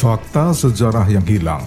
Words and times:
Fakta 0.00 0.56
sejarah 0.56 1.04
yang 1.12 1.28
hilang 1.28 1.60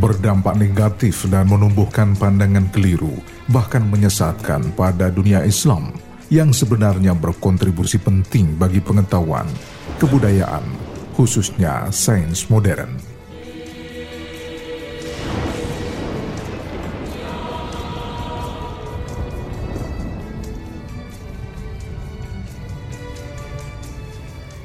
berdampak 0.00 0.56
negatif 0.56 1.28
dan 1.28 1.44
menumbuhkan 1.52 2.16
pandangan 2.16 2.72
keliru, 2.72 3.12
bahkan 3.52 3.84
menyesatkan 3.84 4.72
pada 4.72 5.12
dunia 5.12 5.44
Islam 5.44 5.92
yang 6.32 6.56
sebenarnya 6.56 7.12
berkontribusi 7.12 8.00
penting 8.00 8.56
bagi 8.56 8.80
pengetahuan, 8.80 9.44
kebudayaan, 10.00 10.83
khususnya 11.14 11.88
sains 11.94 12.50
modern. 12.50 13.14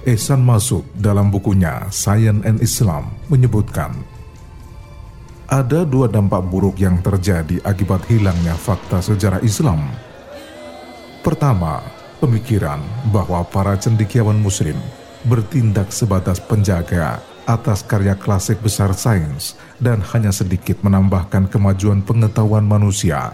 Ehsan 0.09 0.41
Masud 0.41 0.81
dalam 0.97 1.29
bukunya 1.29 1.85
Science 1.93 2.41
and 2.41 2.57
Islam 2.65 3.13
menyebutkan 3.29 3.93
ada 5.45 5.85
dua 5.85 6.09
dampak 6.09 6.49
buruk 6.49 6.81
yang 6.81 6.97
terjadi 7.05 7.61
akibat 7.61 8.05
hilangnya 8.09 8.57
fakta 8.57 9.05
sejarah 9.05 9.41
Islam. 9.45 9.85
Pertama, 11.21 11.85
pemikiran 12.17 12.81
bahwa 13.13 13.45
para 13.45 13.77
cendekiawan 13.77 14.37
muslim 14.41 14.77
bertindak 15.27 15.91
sebatas 15.91 16.39
penjaga 16.39 17.19
atas 17.49 17.81
karya 17.81 18.13
klasik 18.13 18.61
besar 18.61 18.93
sains 18.93 19.57
dan 19.81 20.05
hanya 20.13 20.29
sedikit 20.29 20.79
menambahkan 20.85 21.49
kemajuan 21.49 22.05
pengetahuan 22.05 22.61
manusia. 22.61 23.33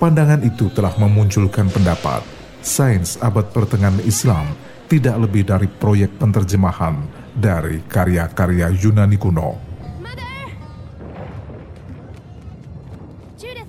Pandangan 0.00 0.40
itu 0.42 0.72
telah 0.72 0.96
memunculkan 0.96 1.68
pendapat 1.68 2.24
sains 2.64 3.20
abad 3.20 3.52
pertengahan 3.52 4.00
Islam 4.02 4.56
tidak 4.88 5.16
lebih 5.28 5.44
dari 5.44 5.68
proyek 5.68 6.16
penerjemahan 6.16 7.04
dari 7.36 7.84
karya-karya 7.84 8.72
Yunani 8.72 9.20
kuno. 9.20 9.74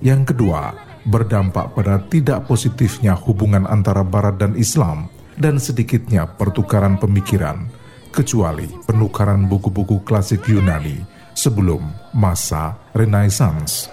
Yang 0.04 0.32
kedua, 0.32 0.76
berdampak 1.08 1.72
pada 1.72 1.98
tidak 2.04 2.44
positifnya 2.44 3.16
hubungan 3.16 3.64
antara 3.64 4.04
Barat 4.04 4.36
dan 4.36 4.52
Islam 4.60 5.08
dan 5.36 5.60
sedikitnya 5.60 6.24
pertukaran 6.26 6.96
pemikiran, 6.96 7.68
kecuali 8.12 8.68
penukaran 8.84 9.44
buku-buku 9.48 10.04
klasik 10.04 10.48
Yunani 10.48 11.00
sebelum 11.36 11.84
masa 12.16 12.76
Renaissance. 12.96 13.92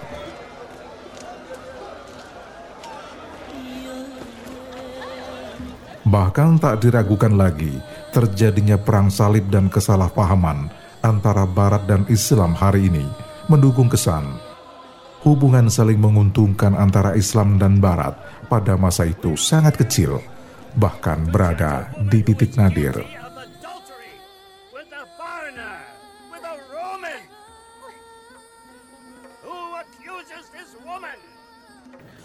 Bahkan 6.04 6.60
tak 6.60 6.84
diragukan 6.84 7.32
lagi 7.32 7.80
terjadinya 8.12 8.76
perang 8.76 9.08
salib 9.08 9.48
dan 9.48 9.72
kesalahpahaman 9.72 10.68
antara 11.00 11.48
Barat 11.48 11.88
dan 11.88 12.04
Islam 12.12 12.52
hari 12.52 12.92
ini 12.92 13.08
mendukung 13.48 13.88
kesan 13.88 14.24
hubungan 15.24 15.72
saling 15.72 15.96
menguntungkan 15.96 16.76
antara 16.76 17.16
Islam 17.16 17.56
dan 17.56 17.80
Barat 17.80 18.12
pada 18.52 18.76
masa 18.76 19.08
itu 19.08 19.34
sangat 19.40 19.80
kecil, 19.80 20.20
bahkan 20.74 21.22
berada 21.30 21.90
di 22.10 22.22
titik 22.22 22.54
nadir. 22.58 22.98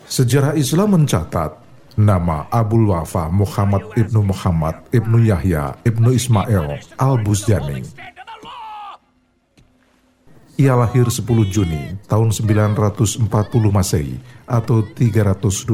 Sejarah 0.10 0.58
Islam 0.58 1.00
mencatat 1.00 1.70
Nama 2.00 2.48
Abul 2.48 2.88
Wafa 2.96 3.28
Muhammad 3.28 3.92
ibnu 4.00 4.24
Muhammad 4.24 4.88
ibnu 4.96 5.20
Yahya 5.20 5.76
ibnu 5.84 6.16
Ismail 6.16 6.80
al-Buzjani. 6.96 7.84
Ia 10.60 10.76
lahir 10.76 11.08
10 11.08 11.24
Juni 11.48 11.96
tahun 12.04 12.36
940 12.36 13.32
Masehi 13.72 14.20
atau 14.44 14.84
328 14.84 15.72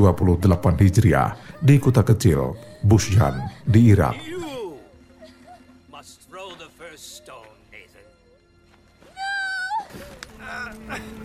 Hijriah 0.77 1.57
di 1.57 1.81
kota 1.81 2.05
kecil 2.05 2.53
Busjan 2.85 3.33
di 3.65 3.89
Irak. 3.89 4.13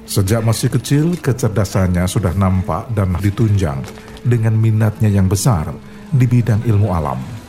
Sejak 0.09 0.41
masih 0.41 0.73
kecil, 0.73 1.21
kecerdasannya 1.21 2.09
sudah 2.09 2.33
nampak 2.33 2.89
dan 2.97 3.13
ditunjang 3.21 3.85
dengan 4.25 4.57
minatnya 4.57 5.13
yang 5.13 5.29
besar 5.29 5.69
di 6.09 6.25
bidang 6.25 6.65
ilmu 6.65 6.89
alam. 6.97 7.40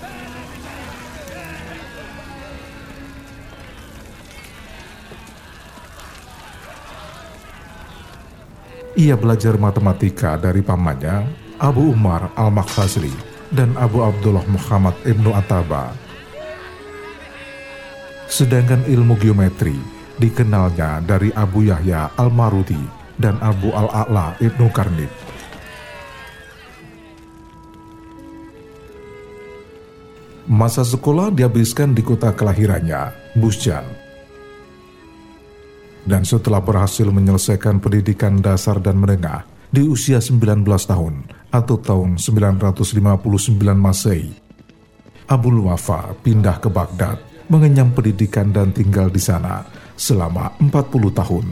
Ia 9.01 9.17
belajar 9.17 9.57
matematika 9.57 10.37
dari 10.37 10.61
pamannya 10.61 11.25
Abu 11.57 11.89
Umar 11.89 12.29
Al-Makhazli 12.37 13.09
dan 13.49 13.73
Abu 13.73 14.05
Abdullah 14.05 14.45
Muhammad 14.45 14.93
Ibnu 15.01 15.33
Ataba. 15.33 15.89
Sedangkan 18.29 18.85
ilmu 18.85 19.17
geometri 19.17 19.73
dikenalnya 20.21 21.01
dari 21.01 21.33
Abu 21.33 21.65
Yahya 21.65 22.13
Al-Maruti 22.13 22.77
dan 23.17 23.41
Abu 23.41 23.73
Al-A'la 23.73 24.37
Ibnu 24.37 24.69
Karnib. 24.69 25.09
Masa 30.45 30.85
sekolah 30.85 31.33
dihabiskan 31.33 31.97
di 31.97 32.05
kota 32.05 32.37
kelahirannya, 32.37 33.33
Busjan. 33.33 34.00
Dan 36.01 36.25
setelah 36.25 36.57
berhasil 36.57 37.05
menyelesaikan 37.05 37.77
pendidikan 37.77 38.41
dasar 38.41 38.81
dan 38.81 38.97
menengah 38.97 39.45
di 39.69 39.85
usia 39.85 40.17
19 40.17 40.65
tahun 40.65 41.29
atau 41.53 41.75
tahun 41.77 42.17
959 42.17 43.61
Masehi, 43.77 44.33
Abul 45.29 45.63
Wafa 45.63 46.17
pindah 46.25 46.57
ke 46.59 46.67
Baghdad, 46.67 47.21
mengenyam 47.47 47.93
pendidikan 47.93 48.49
dan 48.49 48.73
tinggal 48.73 49.13
di 49.13 49.21
sana 49.21 49.63
selama 49.93 50.51
40 50.59 51.13
tahun. 51.13 51.45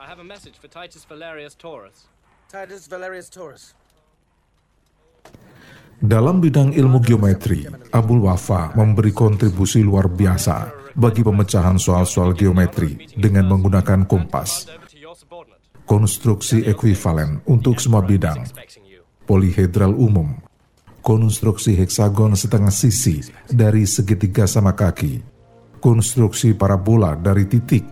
I 0.00 0.06
have 0.08 0.18
a 0.18 0.26
message 0.26 0.56
for 0.56 0.66
Titus 0.66 1.04
Valerius 1.04 1.54
Taurus. 1.54 2.08
Titus 2.48 2.88
Valerius 2.88 3.28
Taurus. 3.28 3.76
Dalam 6.02 6.42
bidang 6.42 6.74
ilmu 6.74 6.98
geometri, 6.98 7.68
Abul 7.94 8.26
Wafa 8.26 8.74
memberi 8.74 9.14
kontribusi 9.14 9.84
luar 9.86 10.10
biasa 10.10 10.90
bagi 10.98 11.22
pemecahan 11.22 11.78
soal-soal 11.78 12.34
geometri 12.34 13.06
dengan 13.14 13.54
menggunakan 13.54 14.02
kompas, 14.02 14.66
konstruksi 15.86 16.66
ekuivalen 16.66 17.42
untuk 17.46 17.78
semua 17.78 18.02
bidang, 18.02 18.42
polihedral 19.22 19.94
umum, 19.94 20.34
konstruksi 20.98 21.78
heksagon 21.78 22.34
setengah 22.34 22.74
sisi 22.74 23.22
dari 23.46 23.86
segitiga 23.86 24.50
sama 24.50 24.74
kaki, 24.74 25.22
konstruksi 25.78 26.58
parabola 26.58 27.14
dari 27.14 27.46
titik, 27.46 27.86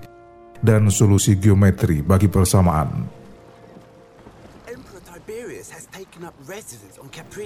dan 0.59 0.91
solusi 0.91 1.39
geometri 1.39 2.03
bagi 2.03 2.27
persamaan. 2.27 3.22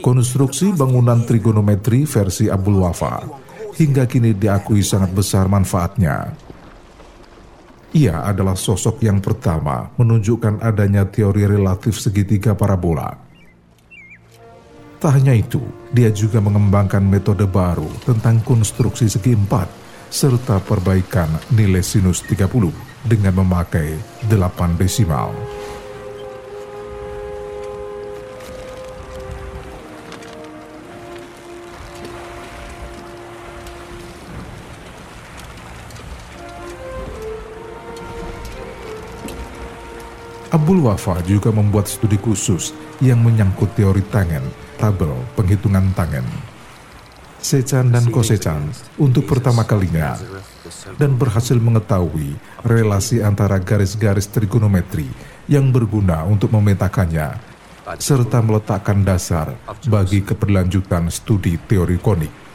Konstruksi 0.01 0.73
bangunan 0.73 1.21
trigonometri 1.29 2.09
versi 2.09 2.49
Abdul 2.49 2.81
Wafa 2.81 3.29
hingga 3.77 4.09
kini 4.09 4.33
diakui 4.33 4.81
sangat 4.81 5.13
besar 5.13 5.53
manfaatnya. 5.53 6.33
Ia 7.93 8.25
adalah 8.25 8.57
sosok 8.57 9.05
yang 9.05 9.21
pertama 9.21 9.89
menunjukkan 10.01 10.65
adanya 10.65 11.09
teori 11.09 11.45
relatif 11.45 12.01
segitiga 12.01 12.57
parabola. 12.57 13.09
Tak 14.97 15.13
hanya 15.13 15.37
itu, 15.37 15.61
dia 15.93 16.09
juga 16.09 16.41
mengembangkan 16.41 17.05
metode 17.05 17.45
baru 17.45 17.89
tentang 18.05 18.41
konstruksi 18.41 19.13
segi 19.13 19.37
empat 19.37 19.69
serta 20.09 20.57
perbaikan 20.65 21.29
nilai 21.53 21.85
sinus 21.85 22.25
30 22.25 22.73
dengan 23.05 23.45
memakai 23.45 23.97
8 24.29 24.81
desimal. 24.81 25.56
Abdul 40.57 40.89
Wafa 40.89 41.21
juga 41.29 41.53
membuat 41.53 41.85
studi 41.85 42.17
khusus 42.17 42.73
yang 43.05 43.21
menyangkut 43.21 43.77
teori 43.77 44.01
tangen, 44.09 44.41
tabel, 44.81 45.13
penghitungan 45.37 45.93
tangen. 45.93 46.25
Sechan 47.37 47.93
dan 47.93 48.09
Kosechan 48.09 48.65
untuk 48.97 49.29
pertama 49.29 49.69
kalinya 49.69 50.17
dan 50.97 51.21
berhasil 51.21 51.61
mengetahui 51.61 52.41
relasi 52.65 53.21
antara 53.21 53.61
garis-garis 53.61 54.33
trigonometri 54.33 55.05
yang 55.45 55.69
berguna 55.69 56.25
untuk 56.25 56.49
memetakannya 56.57 57.37
serta 58.01 58.41
meletakkan 58.41 59.05
dasar 59.05 59.53
bagi 59.93 60.25
keberlanjutan 60.25 61.13
studi 61.13 61.61
teori 61.69 62.01
konik. 62.01 62.46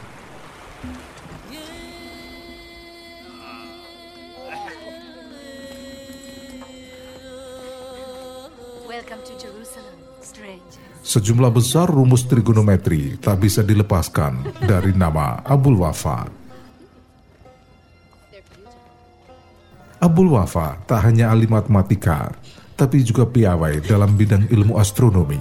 Sejumlah 11.00 11.48
besar 11.48 11.88
rumus 11.88 12.28
trigonometri 12.28 13.16
tak 13.16 13.40
bisa 13.40 13.64
dilepaskan 13.64 14.52
dari 14.68 14.92
nama 14.92 15.40
Abul 15.48 15.80
Wafa. 15.80 16.28
Abul 19.96 20.36
Wafa 20.36 20.76
tak 20.84 21.08
hanya 21.08 21.32
ahli 21.32 21.48
matematika, 21.48 22.36
tapi 22.76 23.00
juga 23.00 23.24
piawai 23.24 23.80
dalam 23.80 24.12
bidang 24.12 24.44
ilmu 24.52 24.76
astronomi. 24.76 25.40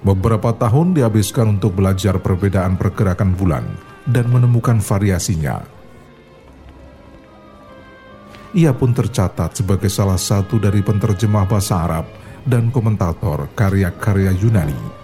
Beberapa 0.00 0.56
tahun 0.56 0.96
dihabiskan 0.96 1.60
untuk 1.60 1.76
belajar 1.76 2.16
perbedaan 2.16 2.80
pergerakan 2.80 3.36
bulan 3.36 3.68
dan 4.08 4.32
menemukan 4.32 4.80
variasinya 4.80 5.77
ia 8.56 8.72
pun 8.72 8.96
tercatat 8.96 9.60
sebagai 9.60 9.92
salah 9.92 10.16
satu 10.16 10.56
dari 10.56 10.80
penterjemah 10.80 11.44
bahasa 11.44 11.84
Arab 11.84 12.06
dan 12.48 12.72
komentator 12.72 13.52
karya-karya 13.52 14.32
Yunani. 14.32 14.96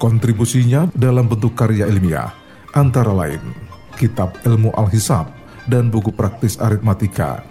Kontribusinya 0.00 0.90
dalam 0.98 1.30
bentuk 1.30 1.54
karya 1.54 1.86
ilmiah 1.86 2.34
antara 2.74 3.14
lain 3.14 3.38
Kitab 3.94 4.34
Ilmu 4.42 4.74
Al-Hisab 4.74 5.30
dan 5.70 5.94
buku 5.94 6.10
praktis 6.10 6.58
aritmatika, 6.58 7.46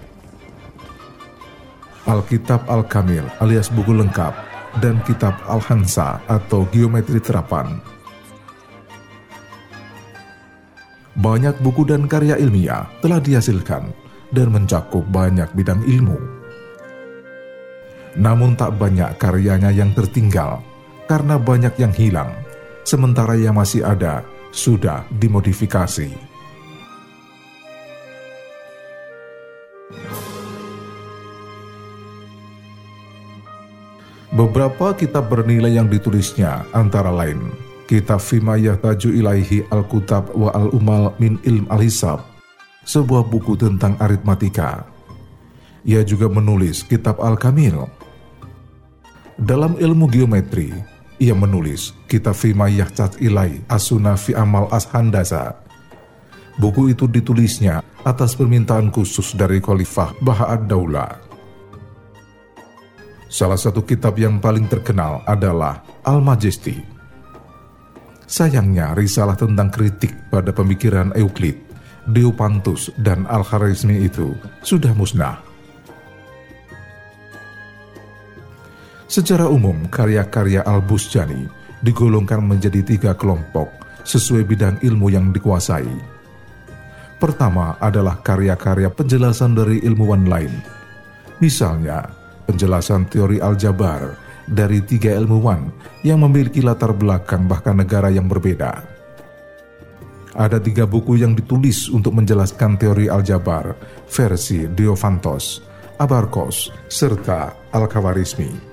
Alkitab 2.03 2.67
Al-Kamil 2.67 3.23
alias 3.39 3.71
buku 3.71 3.95
lengkap 3.95 4.50
dan 4.79 5.03
kitab 5.03 5.35
Al-Hansa 5.49 6.23
atau 6.31 6.63
Geometri 6.71 7.19
Terapan. 7.19 7.81
Banyak 11.19 11.59
buku 11.59 11.83
dan 11.83 12.07
karya 12.07 12.39
ilmiah 12.39 12.87
telah 13.03 13.19
dihasilkan 13.19 13.91
dan 14.31 14.47
mencakup 14.47 15.03
banyak 15.11 15.51
bidang 15.51 15.83
ilmu. 15.83 16.15
Namun 18.15 18.55
tak 18.55 18.79
banyak 18.79 19.19
karyanya 19.19 19.75
yang 19.75 19.91
tertinggal 19.91 20.63
karena 21.11 21.35
banyak 21.35 21.75
yang 21.75 21.91
hilang, 21.91 22.31
sementara 22.87 23.35
yang 23.35 23.59
masih 23.59 23.83
ada 23.83 24.23
sudah 24.55 25.03
dimodifikasi. 25.19 26.30
Beberapa 34.41 34.97
kitab 34.97 35.29
bernilai 35.29 35.77
yang 35.77 35.85
ditulisnya 35.85 36.65
antara 36.73 37.13
lain 37.13 37.53
Kitab 37.85 38.17
Fima 38.17 38.57
Yahtaju 38.57 39.13
Ilaihi 39.13 39.69
Al-Kutab 39.69 40.33
wa 40.33 40.49
Al-Umal 40.57 41.13
Min 41.21 41.37
Ilm 41.45 41.69
Al-Hisab 41.69 42.25
sebuah 42.81 43.21
buku 43.21 43.53
tentang 43.53 43.93
aritmatika. 44.01 44.89
Ia 45.85 46.01
juga 46.01 46.25
menulis 46.25 46.81
Kitab 46.81 47.21
Al-Kamil. 47.21 47.85
Dalam 49.37 49.77
ilmu 49.77 50.09
geometri, 50.09 50.73
ia 51.21 51.37
menulis 51.37 51.93
Kitab 52.09 52.33
Fima 52.33 52.65
Yahtaj 52.65 53.21
Ilai 53.21 53.61
Asuna 53.69 54.17
Fi 54.17 54.33
Amal 54.33 54.65
Ashandasa. 54.73 55.53
Buku 56.57 56.89
itu 56.89 57.05
ditulisnya 57.05 57.85
atas 58.01 58.33
permintaan 58.33 58.89
khusus 58.89 59.37
dari 59.37 59.61
Khalifah 59.61 60.17
Baha'ad 60.17 60.65
Daulah 60.65 61.30
Salah 63.31 63.55
satu 63.55 63.87
kitab 63.87 64.19
yang 64.19 64.43
paling 64.43 64.67
terkenal 64.67 65.23
adalah 65.23 65.79
Al-Majesty. 66.03 66.83
Sayangnya, 68.27 68.91
risalah 68.91 69.39
tentang 69.39 69.71
kritik 69.71 70.11
pada 70.27 70.51
pemikiran 70.51 71.15
Euclid, 71.15 71.55
Diopantus, 72.11 72.91
dan 72.99 73.23
Al-Kharizmi 73.31 74.03
itu 74.03 74.35
sudah 74.67 74.91
musnah. 74.91 75.39
Secara 79.07 79.47
umum, 79.47 79.87
karya-karya 79.87 80.67
Al-Busjani 80.67 81.47
digolongkan 81.87 82.43
menjadi 82.43 82.83
tiga 82.83 83.11
kelompok 83.15 83.71
sesuai 84.03 84.43
bidang 84.43 84.75
ilmu 84.83 85.07
yang 85.07 85.31
dikuasai. 85.31 85.87
Pertama 87.15 87.79
adalah 87.79 88.19
karya-karya 88.19 88.91
penjelasan 88.91 89.55
dari 89.55 89.79
ilmuwan 89.87 90.27
lain. 90.27 90.51
Misalnya, 91.39 92.20
penjelasan 92.45 93.07
teori 93.07 93.37
aljabar 93.41 94.17
dari 94.49 94.83
tiga 94.83 95.15
ilmuwan 95.15 95.71
yang 96.03 96.21
memiliki 96.25 96.59
latar 96.59 96.91
belakang 96.91 97.45
bahkan 97.45 97.77
negara 97.77 98.11
yang 98.11 98.25
berbeda. 98.25 98.83
Ada 100.31 100.63
tiga 100.63 100.87
buku 100.87 101.19
yang 101.19 101.35
ditulis 101.35 101.91
untuk 101.91 102.15
menjelaskan 102.15 102.79
teori 102.79 103.11
aljabar 103.11 103.75
versi 104.07 104.63
Diophantos, 104.63 105.59
Abarkos, 105.99 106.71
serta 106.87 107.51
Al-Khawarizmi. 107.75 108.71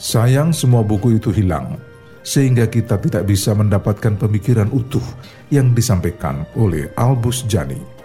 Sayang 0.00 0.56
semua 0.56 0.80
buku 0.80 1.20
itu 1.20 1.28
hilang, 1.28 1.76
sehingga 2.24 2.64
kita 2.72 2.96
tidak 2.96 3.28
bisa 3.28 3.52
mendapatkan 3.52 4.16
pemikiran 4.16 4.72
utuh 4.72 5.04
yang 5.52 5.76
disampaikan 5.76 6.48
oleh 6.56 6.88
Albus 6.96 7.44
Jani. 7.44 7.99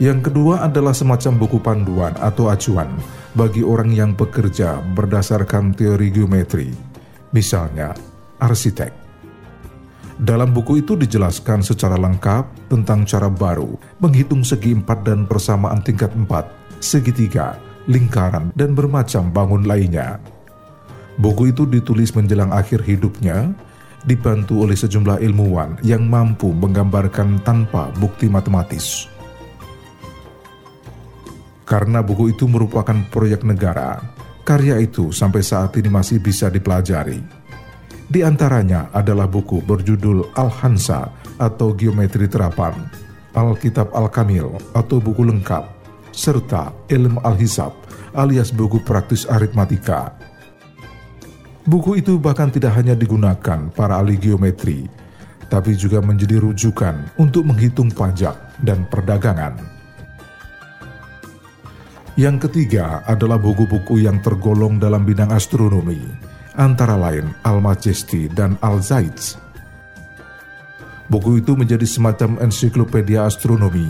Yang 0.00 0.32
kedua 0.32 0.64
adalah 0.64 0.96
semacam 0.96 1.32
buku 1.36 1.58
panduan 1.60 2.16
atau 2.16 2.48
acuan 2.48 2.88
bagi 3.36 3.60
orang 3.60 3.92
yang 3.92 4.16
bekerja 4.16 4.80
berdasarkan 4.96 5.76
teori 5.76 6.08
geometri, 6.08 6.72
misalnya 7.36 7.92
arsitek. 8.40 8.88
Dalam 10.16 10.56
buku 10.56 10.80
itu 10.80 10.96
dijelaskan 10.96 11.60
secara 11.60 12.00
lengkap 12.00 12.72
tentang 12.72 13.04
cara 13.04 13.28
baru 13.28 13.76
menghitung 14.00 14.40
segi 14.40 14.72
empat 14.72 15.04
dan 15.04 15.28
persamaan 15.28 15.84
tingkat 15.84 16.16
empat, 16.16 16.48
segitiga, 16.80 17.60
lingkaran, 17.84 18.56
dan 18.56 18.72
bermacam 18.72 19.28
bangun 19.28 19.68
lainnya. 19.68 20.16
Buku 21.20 21.52
itu 21.52 21.68
ditulis 21.68 22.16
menjelang 22.16 22.56
akhir 22.56 22.88
hidupnya, 22.88 23.52
dibantu 24.08 24.64
oleh 24.64 24.80
sejumlah 24.80 25.20
ilmuwan 25.20 25.76
yang 25.84 26.08
mampu 26.08 26.48
menggambarkan 26.56 27.44
tanpa 27.44 27.92
bukti 28.00 28.32
matematis. 28.32 29.19
Karena 31.70 32.02
buku 32.02 32.34
itu 32.34 32.50
merupakan 32.50 32.98
proyek 33.14 33.46
negara, 33.46 34.02
karya 34.42 34.82
itu 34.82 35.14
sampai 35.14 35.38
saat 35.38 35.70
ini 35.78 35.86
masih 35.86 36.18
bisa 36.18 36.50
dipelajari. 36.50 37.22
Di 38.10 38.26
antaranya 38.26 38.90
adalah 38.90 39.30
buku 39.30 39.62
berjudul 39.62 40.34
Al-Hansa 40.34 41.14
atau 41.38 41.70
Geometri 41.78 42.26
Terapan, 42.26 42.74
Alkitab 43.38 43.94
Al-Kamil 43.94 44.50
atau 44.74 44.98
buku 44.98 45.22
lengkap, 45.22 45.62
serta 46.10 46.74
Ilm 46.90 47.22
Al-Hisab 47.22 47.70
alias 48.18 48.50
buku 48.50 48.82
praktis 48.82 49.22
aritmatika. 49.30 50.18
Buku 51.70 52.02
itu 52.02 52.18
bahkan 52.18 52.50
tidak 52.50 52.74
hanya 52.74 52.98
digunakan 52.98 53.70
para 53.70 53.94
ahli 54.02 54.18
geometri, 54.18 54.90
tapi 55.46 55.78
juga 55.78 56.02
menjadi 56.02 56.42
rujukan 56.42 57.14
untuk 57.14 57.46
menghitung 57.46 57.94
pajak 57.94 58.34
dan 58.58 58.90
perdagangan. 58.90 59.79
Yang 62.20 62.52
ketiga 62.52 63.00
adalah 63.08 63.40
buku-buku 63.40 64.04
yang 64.04 64.20
tergolong 64.20 64.76
dalam 64.76 65.08
bidang 65.08 65.32
astronomi, 65.32 66.04
antara 66.52 66.92
lain 66.92 67.32
Al-Majesty 67.48 68.28
dan 68.28 68.60
Al-Zaitz. 68.60 69.40
Buku 71.08 71.40
itu 71.40 71.56
menjadi 71.56 71.88
semacam 71.88 72.36
ensiklopedia 72.44 73.24
astronomi 73.24 73.88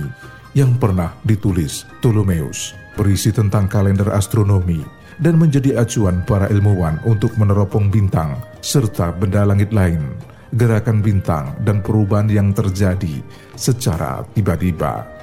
yang 0.54 0.78
pernah 0.78 1.10
ditulis 1.26 1.90
Ptolemeus, 1.98 2.78
berisi 2.94 3.34
tentang 3.34 3.66
kalender 3.66 4.14
astronomi 4.14 4.78
dan 5.18 5.34
menjadi 5.34 5.82
acuan 5.82 6.22
para 6.22 6.46
ilmuwan 6.54 7.02
untuk 7.02 7.34
meneropong 7.34 7.90
bintang 7.90 8.38
serta 8.62 9.10
benda 9.10 9.42
langit 9.42 9.74
lain, 9.74 10.06
gerakan 10.54 11.02
bintang 11.02 11.58
dan 11.66 11.82
perubahan 11.82 12.30
yang 12.30 12.54
terjadi 12.54 13.26
secara 13.58 14.22
tiba-tiba. 14.38 15.19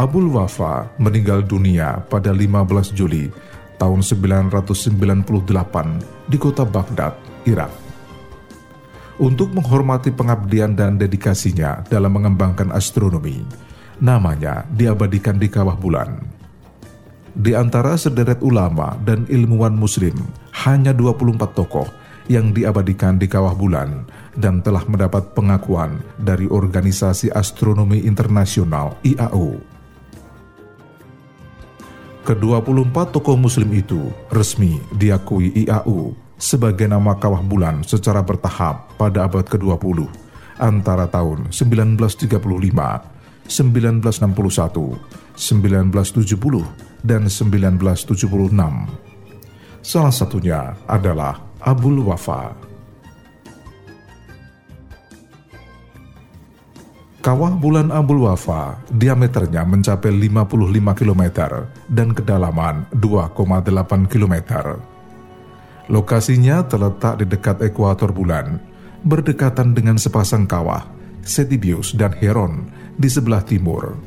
Abul 0.00 0.32
Wafa 0.32 0.88
meninggal 0.96 1.44
dunia 1.44 2.00
pada 2.08 2.32
15 2.32 2.96
Juli 2.96 3.28
tahun 3.76 4.00
998 4.00 4.72
di 6.24 6.40
kota 6.40 6.64
Baghdad, 6.64 7.20
Irak. 7.44 7.68
Untuk 9.20 9.52
menghormati 9.52 10.08
pengabdian 10.08 10.72
dan 10.72 10.96
dedikasinya 10.96 11.84
dalam 11.92 12.16
mengembangkan 12.16 12.72
astronomi, 12.72 13.44
namanya 14.00 14.64
diabadikan 14.72 15.36
di 15.36 15.52
kawah 15.52 15.76
bulan. 15.76 16.16
Di 17.36 17.52
antara 17.52 17.92
sederet 18.00 18.40
ulama 18.40 18.96
dan 19.04 19.28
ilmuwan 19.28 19.76
muslim, 19.76 20.16
hanya 20.64 20.96
24 20.96 21.44
tokoh 21.52 21.92
yang 22.24 22.56
diabadikan 22.56 23.20
di 23.20 23.28
kawah 23.28 23.52
bulan 23.52 24.08
dan 24.32 24.64
telah 24.64 24.80
mendapat 24.88 25.36
pengakuan 25.36 26.00
dari 26.16 26.48
Organisasi 26.48 27.28
Astronomi 27.36 28.00
Internasional 28.08 28.96
IAU. 29.04 29.69
Ke-24 32.30 33.10
tokoh 33.10 33.34
muslim 33.34 33.74
itu 33.74 33.98
resmi 34.30 34.78
diakui 34.94 35.50
IAU 35.66 36.14
sebagai 36.38 36.86
nama 36.86 37.18
kawah 37.18 37.42
bulan 37.42 37.82
secara 37.82 38.22
bertahap 38.22 38.94
pada 38.94 39.26
abad 39.26 39.42
ke-20 39.50 40.06
antara 40.62 41.10
tahun 41.10 41.50
1935, 41.50 42.38
1961, 43.50 43.50
1970, 43.50 45.34
dan 47.02 47.26
1976. 47.26 48.30
Salah 49.82 50.14
satunya 50.14 50.78
adalah 50.86 51.34
Abul 51.58 51.98
Wafa. 52.06 52.69
Kawah 57.20 57.52
bulan 57.52 57.92
Abul 57.92 58.24
Wafa 58.24 58.80
diameternya 58.88 59.60
mencapai 59.68 60.08
55 60.08 60.56
km 60.96 61.24
dan 61.92 62.16
kedalaman 62.16 62.88
2,8 62.96 64.08
km. 64.08 64.34
Lokasinya 65.92 66.64
terletak 66.64 67.20
di 67.20 67.28
dekat 67.28 67.60
ekuator 67.60 68.16
bulan, 68.16 68.56
berdekatan 69.04 69.76
dengan 69.76 70.00
sepasang 70.00 70.48
kawah, 70.48 70.88
Setibius 71.20 71.92
dan 71.92 72.16
Heron 72.16 72.72
di 72.96 73.12
sebelah 73.12 73.44
timur. 73.44 74.00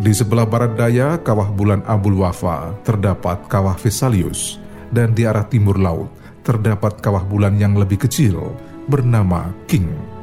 Di 0.00 0.16
sebelah 0.16 0.48
barat 0.48 0.72
daya 0.72 1.20
kawah 1.20 1.52
bulan 1.52 1.84
Abul 1.84 2.24
Wafa 2.24 2.80
terdapat 2.80 3.44
kawah 3.44 3.76
Vesalius, 3.76 4.56
dan 4.88 5.12
di 5.12 5.28
arah 5.28 5.44
timur 5.44 5.76
laut 5.76 6.08
terdapat 6.48 6.96
kawah 7.04 7.28
bulan 7.28 7.60
yang 7.60 7.76
lebih 7.76 8.08
kecil 8.08 8.56
bernama 8.88 9.52
King. 9.68 10.17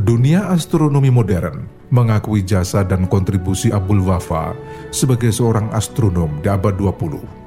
Dunia 0.00 0.48
astronomi 0.48 1.12
modern 1.12 1.68
mengakui 1.92 2.40
jasa 2.40 2.80
dan 2.86 3.04
kontribusi 3.04 3.68
Abul 3.68 4.00
Wafa 4.00 4.56
sebagai 4.88 5.28
seorang 5.28 5.68
astronom 5.76 6.40
di 6.40 6.48
abad 6.48 6.72
20 6.72 7.40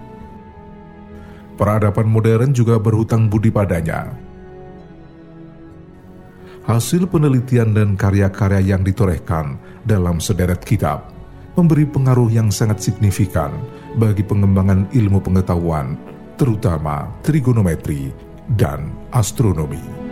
peradaban 1.55 2.09
modern 2.09 2.51
juga 2.51 2.81
berhutang 2.81 3.29
budi 3.29 3.53
padanya. 3.53 4.11
Hasil 6.63 7.11
penelitian 7.11 7.75
dan 7.75 7.99
karya-karya 7.99 8.75
yang 8.75 8.87
ditorehkan 8.87 9.59
dalam 9.83 10.23
sederet 10.23 10.63
kitab 10.63 11.11
memberi 11.53 11.83
pengaruh 11.85 12.31
yang 12.31 12.49
sangat 12.49 12.81
signifikan 12.81 13.51
bagi 13.99 14.25
pengembangan 14.25 14.89
ilmu 14.95 15.21
pengetahuan, 15.21 15.99
terutama 16.39 17.11
trigonometri 17.21 18.09
dan 18.57 18.89
astronomi. 19.11 20.02